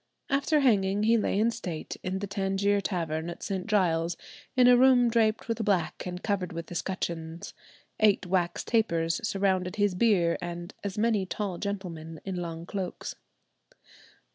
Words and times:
After 0.31 0.61
hanging 0.61 1.03
he 1.03 1.15
lay 1.15 1.37
in 1.39 1.51
state 1.51 1.95
in 2.01 2.17
the 2.17 2.25
Tangier 2.25 2.81
Tavern 2.81 3.29
at 3.29 3.43
St. 3.43 3.67
Giles, 3.67 4.17
in 4.55 4.65
a 4.67 4.75
room 4.75 5.11
draped 5.11 5.47
with 5.47 5.63
black 5.63 6.07
and 6.07 6.23
covered 6.23 6.53
with 6.53 6.71
escutcheons; 6.71 7.53
eight 7.99 8.25
wax 8.25 8.63
tapers 8.63 9.21
surrounded 9.23 9.75
his 9.75 9.93
bier, 9.93 10.39
and 10.41 10.73
"as 10.83 10.97
many 10.97 11.27
tall 11.27 11.59
gentlemen 11.59 12.19
in 12.25 12.35
long 12.35 12.65
cloaks." 12.65 13.13